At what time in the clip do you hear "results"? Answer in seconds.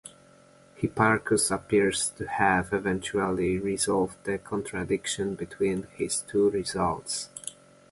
6.49-7.29